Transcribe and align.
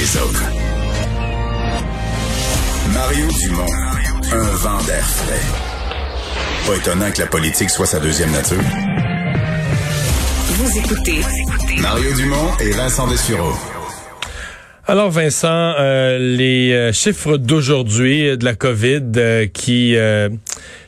les 0.00 0.16
autres. 0.16 0.44
Mario 2.94 3.26
Dumont, 3.40 3.72
un 4.32 4.56
vent 4.56 4.82
d'air 4.86 5.04
frais. 5.04 5.46
Pas 6.66 6.76
étonnant 6.76 7.10
que 7.10 7.20
la 7.20 7.26
politique 7.26 7.70
soit 7.70 7.86
sa 7.86 7.98
deuxième 7.98 8.30
nature. 8.30 8.62
Vous 10.50 10.78
écoutez 10.78 11.20
Mario 11.80 12.14
Dumont 12.14 12.50
et 12.60 12.70
Vincent 12.72 13.08
Dessureau. 13.08 13.54
Alors 14.86 15.10
Vincent, 15.10 15.74
euh, 15.78 16.18
les 16.18 16.72
euh, 16.72 16.92
chiffres 16.92 17.36
d'aujourd'hui 17.36 18.38
de 18.38 18.44
la 18.44 18.54
COVID 18.54 19.02
euh, 19.16 19.46
qui 19.46 19.96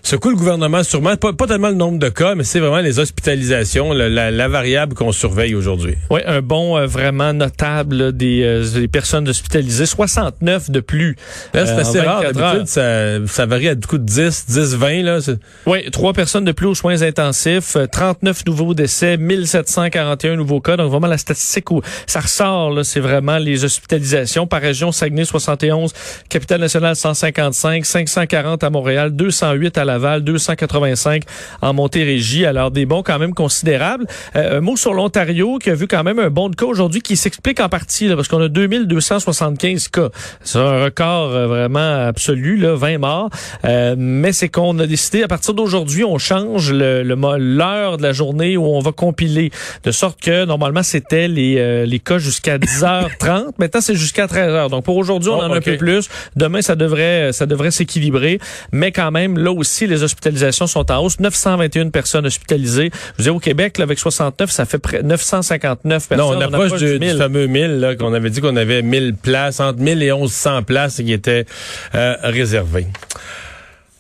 secoue 0.03 0.31
le 0.31 0.37
gouvernement 0.37 0.83
sûrement, 0.83 1.17
pas, 1.17 1.33
pas, 1.33 1.47
tellement 1.47 1.69
le 1.69 1.75
nombre 1.75 1.99
de 1.99 2.09
cas, 2.09 2.35
mais 2.35 2.45
c'est 2.45 2.61
vraiment 2.61 2.81
les 2.81 2.99
hospitalisations, 2.99 3.93
la, 3.93 4.31
la, 4.31 4.49
variable 4.49 4.95
qu'on 4.95 5.13
surveille 5.13 5.55
aujourd'hui. 5.55 5.97
Oui, 6.11 6.21
un 6.27 6.43
bon 6.43 6.77
euh, 6.77 6.87
vraiment 6.87 7.33
notable 7.33 8.13
des, 8.13 8.43
euh, 8.43 8.69
des, 8.69 8.89
personnes 8.89 9.29
hospitalisées, 9.29 9.87
69 9.87 10.71
de 10.71 10.81
plus. 10.81 11.17
Là, 11.55 11.67
c'est 11.67 11.73
euh, 11.73 11.79
assez 11.79 12.01
rare. 12.01 12.23
D'habitude, 12.33 12.67
ça, 12.67 13.27
ça 13.27 13.47
varie 13.47 13.69
à 13.69 13.75
du 13.75 13.87
coup 13.87 13.99
de 13.99 14.05
10, 14.05 14.47
10, 14.49 14.75
20. 14.77 15.03
Là. 15.03 15.19
Oui, 15.67 15.91
trois 15.91 16.13
personnes 16.13 16.45
de 16.45 16.53
plus 16.53 16.67
aux 16.67 16.75
soins 16.75 17.03
intensifs, 17.03 17.77
39 17.91 18.47
nouveaux 18.47 18.75
décès, 18.75 19.17
1741 19.17 20.37
nouveaux 20.37 20.61
cas. 20.61 20.77
Donc 20.77 20.91
vraiment 20.91 21.07
la 21.07 21.19
statistique 21.19 21.71
où 21.71 21.83
ça 22.07 22.21
ressort, 22.21 22.85
c'est 22.85 23.01
vraiment 23.01 23.39
les 23.39 23.65
hospitalisations 23.65 24.47
par 24.47 24.61
région. 24.61 24.93
Saguenay 24.93 25.25
71, 25.25 25.93
Capitale 26.29 26.61
nationale 26.61 26.97
155, 26.97 27.87
540 27.87 28.65
à 28.65 28.71
Montréal, 28.71 29.11
208 29.11 29.70
à 29.79 29.85
Laval, 29.85 30.23
285 30.23 31.23
en 31.63 31.73
Montérégie. 31.73 32.47
Alors 32.47 32.71
des 32.71 32.87
bons 32.87 33.03
quand 33.03 33.19
même 33.19 33.35
considérables. 33.35 34.07
Euh, 34.37 34.59
un 34.59 34.61
mot 34.61 34.77
sur 34.77 34.95
l'Ontario 34.95 35.59
qui 35.59 35.71
a 35.71 35.75
vu 35.75 35.87
quand 35.87 36.03
même 36.05 36.19
un 36.19 36.31
bon 36.31 36.49
de 36.49 36.57
cas 36.57 36.67
aujourd'hui 36.67 37.01
qui 37.01 37.17
s'explique 37.17 37.61
en 37.61 37.69
partie 37.69 38.09
parce 38.09 38.29
qu'on 38.29 38.41
a 38.41 38.49
2275 38.49 39.89
cas. 39.89 40.09
C'est 40.43 40.59
un 40.59 40.85
record 40.85 41.31
euh, 41.31 41.47
vraiment 41.47 42.07
absolu, 42.07 42.57
là, 42.57 42.75
20 42.75 42.99
morts. 42.99 43.31
Euh, 43.65 43.95
mais 43.99 44.33
c'est 44.33 44.49
qu'on 44.49 44.79
a 44.79 44.87
décidé 44.87 45.23
à 45.23 45.29
partir 45.29 45.55
d'aujourd'hui, 45.55 46.05
on 46.05 46.19
change 46.19 46.73
le, 46.73 47.03
l'heure 47.03 47.97
de 47.97 48.03
la 48.03 48.13
journée 48.13 48.57
où 48.57 48.65
on 48.65 48.81
va 48.81 48.93
compiler 48.93 49.51
de 49.85 49.91
sorte 49.91 50.21
que 50.21 50.45
normalement 50.45 50.83
c'était 50.83 51.29
les, 51.29 51.87
les 51.87 51.99
cas 51.99 52.19
jusqu'à 52.19 52.59
10h30. 52.59 53.53
Maintenant 53.59 53.81
c'est 53.81 53.95
jusqu'à 53.95 54.27
13h. 54.27 54.71
Donc 54.71 54.85
pour 54.85 54.97
aujourd'hui 54.97 55.31
on 55.31 55.39
oh, 55.39 55.43
en 55.43 55.53
a 55.53 55.57
un 55.57 55.61
peu 55.61 55.77
plus. 55.77 56.09
Demain 56.37 56.63
ça 56.63 56.77
devrait 56.77 57.33
ça 57.33 57.47
devrait 57.47 57.71
s'équilibrer, 57.71 58.39
mais 58.73 58.93
quand 58.93 59.11
même 59.11 59.39
là 59.39 59.53
aussi 59.61 59.87
les 59.87 60.03
hospitalisations 60.03 60.67
sont 60.67 60.91
en 60.91 61.05
hausse. 61.05 61.21
921 61.21 61.91
personnes 61.91 62.27
hospitalisées. 62.27 62.91
Je 62.93 63.17
vous 63.19 63.23
dis, 63.23 63.31
au 63.31 63.39
Québec, 63.39 63.79
là, 63.79 63.85
avec 63.85 63.99
69, 63.99 64.51
ça 64.51 64.65
fait 64.65 64.79
près 64.79 65.03
959 65.03 66.09
personnes. 66.09 66.27
Non, 66.27 66.37
on 66.37 66.41
approche, 66.41 66.79
du, 66.81 66.99
du, 66.99 67.11
fameux 67.17 67.47
1000, 67.47 67.97
qu'on 67.99 68.13
avait 68.13 68.31
dit 68.31 68.41
qu'on 68.41 68.57
avait 68.57 68.83
1000 68.83 69.15
places, 69.15 69.61
entre 69.61 69.79
1000 69.79 70.03
et 70.03 70.13
1100 70.13 70.63
places 70.63 70.97
qui 70.97 71.13
étaient 71.13 71.47
euh, 71.95 72.17
réservées. 72.23 72.87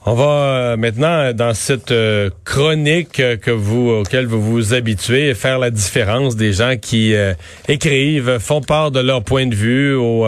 On 0.06 0.14
va 0.14 0.24
euh, 0.24 0.76
maintenant 0.78 1.34
dans 1.34 1.52
cette 1.52 1.90
euh, 1.90 2.30
chronique 2.46 3.20
que 3.42 3.50
vous 3.50 3.90
auquel 3.90 4.24
vous 4.24 4.40
vous 4.40 4.72
habituez 4.72 5.34
faire 5.34 5.58
la 5.58 5.70
différence 5.70 6.36
des 6.36 6.54
gens 6.54 6.78
qui 6.80 7.14
euh, 7.14 7.34
écrivent, 7.68 8.38
font 8.38 8.62
part 8.62 8.92
de 8.92 9.00
leur 9.00 9.22
point 9.22 9.46
de 9.46 9.54
vue 9.54 9.94
au 9.94 10.26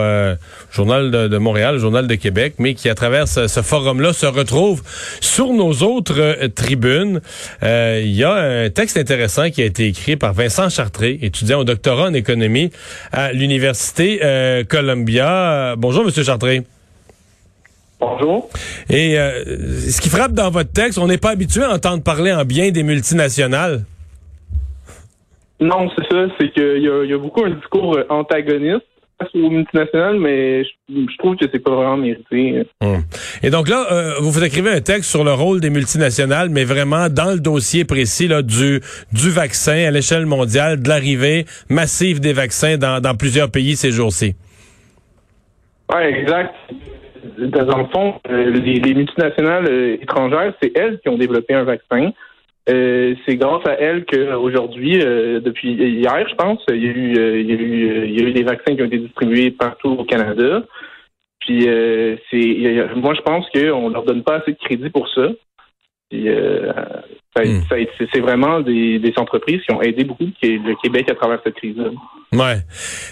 journal 0.71 1.09
de, 1.09 1.37
Montréal, 1.39 1.79
journal 1.79 2.05
de 2.05 2.13
Québec, 2.13 2.55
mais 2.59 2.75
qui 2.75 2.87
à 2.87 2.93
travers 2.93 3.27
ce, 3.27 3.47
forum-là 3.47 4.13
se 4.13 4.27
retrouvent 4.27 4.83
sur 5.21 5.51
nos 5.53 5.73
autres 5.81 6.47
tribunes. 6.53 7.19
Il 7.63 8.11
y 8.11 8.23
a 8.23 8.33
un 8.33 8.69
texte 8.69 8.97
intéressant 8.97 9.49
qui 9.49 9.63
a 9.63 9.65
été 9.65 9.87
écrit 9.87 10.17
par 10.17 10.33
Vincent 10.33 10.69
Chartré, 10.69 11.17
étudiant 11.21 11.61
au 11.61 11.63
doctorat 11.63 12.09
en 12.09 12.13
économie 12.13 12.71
à 13.11 13.33
l'université 13.33 14.19
Columbia. 14.69 15.75
bonjour, 15.77 16.05
Monsieur 16.05 16.23
Chartré. 16.23 16.63
Bonjour. 18.03 18.49
Et 18.89 19.17
euh, 19.17 19.43
ce 19.45 20.01
qui 20.01 20.09
frappe 20.09 20.33
dans 20.33 20.49
votre 20.49 20.71
texte, 20.71 20.99
on 20.99 21.07
n'est 21.07 21.17
pas 21.17 21.31
habitué 21.31 21.63
à 21.63 21.71
entendre 21.71 22.03
parler 22.03 22.33
en 22.33 22.43
bien 22.43 22.71
des 22.71 22.83
multinationales. 22.83 23.83
Non, 25.59 25.89
c'est 25.95 26.03
ça. 26.11 26.25
C'est 26.37 26.51
qu'il 26.51 26.83
y, 26.83 27.13
a 27.13 27.17
beaucoup 27.17 27.45
un 27.45 27.51
discours 27.51 27.95
euh, 27.97 28.05
antagoniste 28.09 28.85
aux 29.35 29.49
multinationales, 29.49 30.19
mais 30.19 30.65
je, 30.65 31.17
trouve 31.17 31.37
que 31.37 31.45
c'est 31.49 31.63
pas 31.63 31.71
vraiment 31.71 31.95
mérité. 31.95 32.65
Hum. 32.81 33.03
Et 33.41 33.49
donc 33.49 33.69
là, 33.69 33.85
euh, 33.89 34.15
vous 34.19 34.31
vous 34.31 34.43
écrivez 34.43 34.71
un 34.71 34.81
texte 34.81 35.09
sur 35.09 35.23
le 35.23 35.31
rôle 35.31 35.61
des 35.61 35.69
multinationales, 35.69 36.49
mais 36.49 36.65
vraiment 36.65 37.07
dans 37.07 37.31
le 37.31 37.39
dossier 37.39 37.85
précis 37.85 38.27
là, 38.27 38.41
du, 38.41 38.81
du 39.13 39.29
vaccin 39.29 39.87
à 39.87 39.91
l'échelle 39.91 40.25
mondiale, 40.25 40.81
de 40.81 40.89
l'arrivée 40.89 41.45
massive 41.69 42.19
des 42.19 42.33
vaccins 42.33 42.77
dans, 42.77 42.99
dans 42.99 43.15
plusieurs 43.15 43.49
pays 43.49 43.77
ces 43.77 43.91
jours-ci. 43.91 44.35
Oui, 45.93 46.01
exact 46.01 46.53
dans 47.37 47.77
le 47.77 47.85
fond, 47.85 48.19
euh, 48.29 48.49
les, 48.49 48.93
multinationales 48.93 49.67
euh, 49.69 49.97
étrangères, 50.01 50.53
c'est 50.61 50.77
elles 50.77 50.99
qui 50.99 51.09
ont 51.09 51.17
développé 51.17 51.53
un 51.53 51.63
vaccin. 51.63 52.11
Euh, 52.69 53.15
c'est 53.25 53.35
grâce 53.35 53.65
à 53.67 53.73
elles 53.73 54.05
qu'aujourd'hui, 54.05 54.99
depuis 54.99 55.73
hier, 55.73 56.27
je 56.29 56.35
pense, 56.35 56.63
il 56.69 56.83
y, 56.83 56.87
a 56.87 56.91
eu, 56.91 57.39
il, 57.41 57.49
y 57.49 57.51
a 57.51 57.55
eu, 57.55 58.05
il 58.05 58.21
y 58.21 58.23
a 58.23 58.29
eu 58.29 58.31
des 58.31 58.43
vaccins 58.43 58.75
qui 58.75 58.81
ont 58.81 58.85
été 58.85 58.99
distribués 58.99 59.51
partout 59.51 59.91
au 59.91 60.05
Canada. 60.05 60.63
Puis 61.41 61.67
c'est, 62.31 62.95
moi, 62.95 63.13
je 63.13 63.21
pense 63.21 63.49
qu'on 63.49 63.89
leur 63.89 64.03
donne 64.03 64.23
pas 64.23 64.35
assez 64.35 64.53
de 64.53 64.57
crédit 64.57 64.89
pour 64.89 65.09
ça. 65.09 65.27
Puis, 66.09 66.29
Hmm. 67.35 67.61
c'est 68.13 68.19
vraiment 68.19 68.61
des, 68.61 69.13
entreprises 69.17 69.61
qui 69.63 69.73
ont 69.73 69.81
aidé 69.81 70.03
beaucoup 70.03 70.25
le 70.41 70.81
Québec 70.83 71.09
à 71.09 71.15
travers 71.15 71.39
cette 71.43 71.55
crise-là. 71.55 71.89
Ouais. 72.33 72.57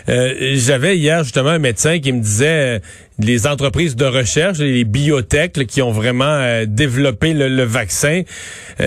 Euh, 0.10 0.54
j'avais 0.56 0.98
hier 0.98 1.24
justement 1.24 1.50
un 1.50 1.60
médecin 1.60 2.00
qui 2.00 2.12
me 2.12 2.22
disait 2.22 2.78
euh, 2.78 2.80
les 3.20 3.46
entreprises 3.46 3.96
de 3.96 4.06
recherche, 4.06 4.58
les 4.58 4.84
biotech 4.84 5.68
qui 5.68 5.82
ont 5.82 5.92
vraiment 5.92 6.26
euh, 6.26 6.66
développé 6.68 7.34
le, 7.34 7.64
vaccin, 7.64 8.24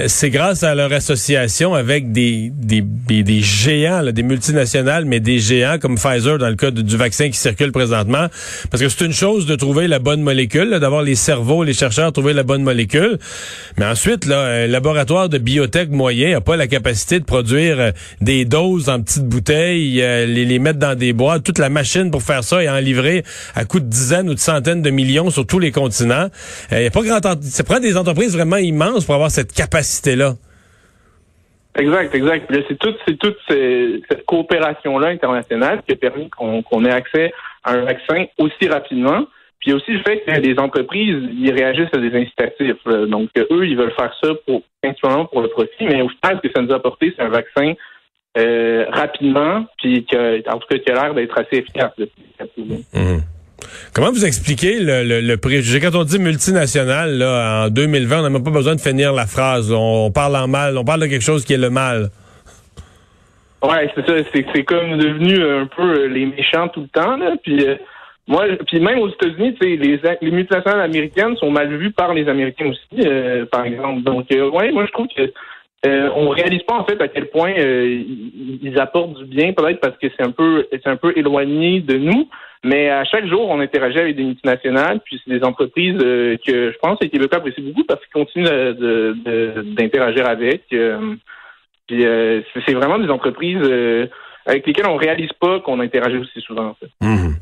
c'est 0.09 0.31
grâce 0.31 0.65
à 0.65 0.75
leur 0.75 0.93
association 0.93 1.75
avec 1.75 2.11
des, 2.11 2.51
des, 2.53 2.81
des, 2.81 3.41
géants, 3.41 4.03
des 4.11 4.23
multinationales, 4.25 5.05
mais 5.05 5.21
des 5.21 5.39
géants 5.39 5.79
comme 5.79 5.97
Pfizer 5.97 6.39
dans 6.39 6.49
le 6.49 6.57
cas 6.57 6.73
du 6.73 6.97
vaccin 6.97 7.29
qui 7.29 7.39
circule 7.39 7.71
présentement. 7.71 8.27
Parce 8.71 8.83
que 8.83 8.89
c'est 8.89 9.05
une 9.05 9.13
chose 9.13 9.47
de 9.47 9.55
trouver 9.55 9.87
la 9.87 10.01
bonne 10.01 10.21
molécule, 10.21 10.71
d'avoir 10.81 11.03
les 11.03 11.15
cerveaux, 11.15 11.63
les 11.63 11.75
chercheurs 11.75 12.13
trouver 12.13 12.33
la 12.33 12.43
bonne 12.43 12.65
molécule. 12.65 13.19
Mais 13.79 13.87
ensuite, 13.87 14.27
là, 14.27 14.41
un 14.41 14.67
laboratoire 14.67 15.29
de 15.29 15.39
biotech 15.39 15.91
moyen 15.91 16.33
n'a 16.33 16.41
pas 16.41 16.57
la 16.57 16.67
capacité 16.67 17.21
de 17.21 17.25
produire 17.25 17.79
euh, 17.79 17.91
des 18.21 18.45
doses 18.45 18.89
en 18.89 19.01
petites 19.01 19.29
bouteilles, 19.29 20.03
les, 20.27 20.59
mettre 20.59 20.79
dans 20.79 20.97
des 20.97 21.13
boîtes, 21.13 21.45
toute 21.45 21.59
la 21.59 21.69
machine 21.69 22.11
pour 22.11 22.23
faire 22.23 22.45
ça 22.45 22.63
et 22.63 22.69
en 22.69 22.79
livrer 22.79 23.23
à 23.55 23.65
coût 23.65 23.81
de 23.81 23.87
dizaines 23.87 24.29
ou 24.29 24.35
de 24.35 24.39
centaines 24.39 24.83
de 24.83 24.91
millions 24.91 25.31
sur 25.31 25.47
tous 25.47 25.59
les 25.59 25.73
continents. 25.73 26.29
Il 26.71 26.77
euh, 26.77 26.87
a 26.89 26.91
pas 26.91 27.03
grand 27.03 27.21
ça 27.43 27.65
prend 27.65 27.81
des 27.81 27.97
entreprises 27.97 28.35
vraiment 28.37 28.57
immenses 28.57 29.05
pour 29.05 29.15
avoir 29.15 29.31
cette 29.31 29.53
capacité-là. 29.53 30.35
Exact, 31.77 32.15
exact. 32.15 32.53
C'est 32.69 32.79
toute, 32.79 32.99
cette 33.49 34.25
coopération-là 34.27 35.09
internationale 35.09 35.83
qui 35.87 35.95
a 35.95 35.97
permis 35.97 36.31
qu'on 36.31 36.85
ait 36.85 36.93
accès 36.93 37.33
à 37.65 37.73
un 37.73 37.85
vaccin 37.85 38.27
aussi 38.39 38.69
rapidement. 38.69 39.27
Puis 39.61 39.73
aussi 39.73 39.93
le 39.93 40.03
fait 40.03 40.21
que 40.21 40.41
les 40.41 40.59
entreprises, 40.59 41.27
ils 41.33 41.51
réagissent 41.51 41.93
à 41.95 41.99
des 41.99 42.15
incitatifs. 42.15 42.85
Donc, 43.09 43.31
eux, 43.51 43.67
ils 43.67 43.77
veulent 43.77 43.95
faire 43.99 44.15
ça 44.23 44.33
pour 44.47 44.63
principalement 44.83 45.25
pour 45.25 45.41
le 45.41 45.49
profit, 45.49 45.87
mais 45.87 46.03
au 46.03 46.09
final, 46.11 46.39
ce 46.43 46.49
que 46.49 46.53
ça 46.55 46.61
nous 46.61 46.71
a 46.73 46.77
apporté, 46.77 47.15
c'est 47.17 47.23
un 47.23 47.31
vaccin 47.31 47.73
euh, 48.37 48.85
rapidement, 48.91 49.65
puis 49.79 50.05
que, 50.05 50.49
en 50.51 50.59
tout 50.59 50.67
cas, 50.69 50.79
qui 50.79 50.91
a 50.91 50.95
l'air 50.95 51.15
d'être 51.15 51.39
assez 51.39 51.59
efficace. 51.59 51.93
Mmh. 52.59 53.19
Comment 53.95 54.11
vous 54.11 54.25
expliquez 54.25 54.81
le, 54.81 55.05
le, 55.05 55.21
le 55.21 55.37
préjugé? 55.37 55.81
Quand 55.81 55.95
on 55.95 56.05
dit 56.05 56.19
multinational, 56.19 57.17
là, 57.17 57.67
en 57.67 57.69
2020, 57.71 58.19
on 58.19 58.23
n'a 58.23 58.31
même 58.31 58.43
pas 58.43 58.51
besoin 58.51 58.75
de 58.75 58.81
finir 58.81 59.13
la 59.13 59.27
phrase. 59.27 59.73
On, 59.73 60.11
parle 60.11 60.37
en 60.37 60.49
mal, 60.49 60.77
on 60.77 60.85
parle 60.85 61.01
de 61.01 61.07
quelque 61.07 61.25
chose 61.25 61.45
qui 61.45 61.55
est 61.55 61.59
le 61.59 61.71
mal. 61.71 62.11
Ouais, 63.63 63.91
c'est 63.95 64.07
ça. 64.07 64.15
C'est 64.33 64.65
comme 64.65 64.99
devenu 64.99 65.43
un 65.43 65.67
peu 65.67 66.07
les 66.07 66.27
méchants 66.27 66.69
tout 66.69 66.83
le 66.83 66.89
temps, 66.89 67.17
là. 67.17 67.35
Puis 67.43 67.65
euh, 67.65 67.77
moi, 68.27 68.45
puis 68.67 68.81
même 68.81 68.99
aux 68.99 69.09
États-Unis, 69.09 69.57
les, 69.61 69.77
les 69.77 70.31
multinationales 70.31 70.81
américaines 70.81 71.37
sont 71.37 71.51
mal 71.51 71.75
vues 71.75 71.93
par 71.93 72.15
les 72.15 72.29
Américains 72.29 72.67
aussi, 72.67 73.07
euh, 73.07 73.47
par 73.47 73.65
exemple. 73.65 74.03
Donc, 74.03 74.27
euh, 74.33 74.51
ouais, 74.51 74.73
moi 74.73 74.87
je 74.87 74.93
trouve 74.93 75.09
que 75.17 75.33
euh, 75.87 76.11
on 76.15 76.29
réalise 76.31 76.63
pas 76.63 76.75
en 76.75 76.85
fait 76.85 77.01
à 77.01 77.09
quel 77.09 77.27
point 77.27 77.53
euh, 77.53 78.03
ils 78.63 78.79
apportent 78.79 79.19
du 79.19 79.25
bien, 79.25 79.53
peut-être 79.53 79.81
parce 79.81 79.97
que 79.99 80.07
c'est 80.17 80.23
un 80.89 80.97
peu 80.97 81.13
éloigné 81.17 81.81
de 81.81 81.99
nous. 81.99 82.29
Mais 82.63 82.89
à 82.89 83.05
chaque 83.05 83.27
jour, 83.27 83.51
on 83.51 83.61
interagit 83.61 83.99
avec 83.99 84.17
des 84.17 84.25
multinationales, 84.25 85.01
puis 85.05 85.21
c'est 85.23 85.39
des 85.39 85.45
entreprises 85.45 85.99
que 85.99 86.73
je 86.73 86.79
pense 86.79 86.99
que 86.99 87.05
les 87.05 87.11
Québécois 87.11 87.39
apprécient 87.39 87.63
beaucoup 87.63 87.85
parce 87.85 88.01
qu'ils 88.01 88.13
continuent 88.13 88.47
d'interagir 89.77 90.27
avec. 90.27 90.63
puis 90.69 92.05
c'est 92.67 92.73
vraiment 92.73 92.99
des 92.99 93.11
entreprises 93.11 93.61
avec 94.47 94.67
lesquelles 94.67 94.87
on 94.87 94.97
réalise 94.97 95.33
pas 95.39 95.61
qu'on 95.61 95.81
interagit 95.81 96.17
aussi 96.17 96.41
souvent. 96.41 96.75
Mmh. 97.03 97.35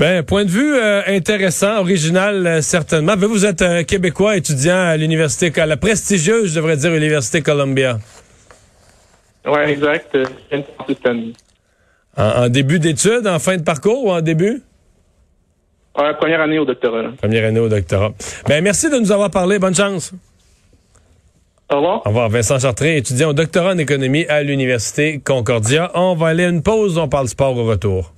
Ben, 0.00 0.22
point 0.22 0.46
de 0.46 0.50
vue 0.50 0.76
euh, 0.76 1.02
intéressant, 1.08 1.76
original, 1.80 2.46
euh, 2.46 2.62
certainement. 2.62 3.16
Vous 3.18 3.44
êtes 3.44 3.60
un 3.60 3.84
Québécois 3.84 4.34
étudiant 4.34 4.78
à 4.78 4.96
l'université, 4.96 5.52
à 5.60 5.66
la 5.66 5.76
prestigieuse, 5.76 6.52
je 6.52 6.54
devrais 6.54 6.78
dire, 6.78 6.94
Université 6.94 7.42
Columbia. 7.42 7.98
Oui, 9.46 9.58
exact. 9.66 10.16
En, 12.16 12.48
début 12.48 12.78
d'études, 12.78 13.26
en 13.26 13.38
fin 13.38 13.58
de 13.58 13.62
parcours 13.62 14.06
ou 14.06 14.10
en 14.10 14.22
début? 14.22 14.62
Ouais, 15.98 16.14
première 16.18 16.40
année 16.40 16.58
au 16.58 16.64
doctorat. 16.64 17.10
Première 17.20 17.44
année 17.44 17.60
au 17.60 17.68
doctorat. 17.68 18.12
Ben, 18.48 18.64
merci 18.64 18.88
de 18.88 18.96
nous 18.96 19.12
avoir 19.12 19.30
parlé. 19.30 19.58
Bonne 19.58 19.74
chance. 19.74 20.14
Au 21.70 21.76
revoir. 21.76 22.00
Au 22.06 22.08
revoir. 22.08 22.30
Vincent 22.30 22.58
Chartré, 22.58 22.96
étudiant 22.96 23.28
au 23.28 23.34
doctorat 23.34 23.74
en 23.74 23.78
économie 23.78 24.24
à 24.30 24.42
l'Université 24.42 25.20
Concordia. 25.22 25.90
On 25.92 26.14
va 26.14 26.28
aller 26.28 26.44
à 26.44 26.48
une 26.48 26.62
pause. 26.62 26.96
On 26.96 27.06
parle 27.06 27.28
sport 27.28 27.54
au 27.54 27.66
retour. 27.66 28.14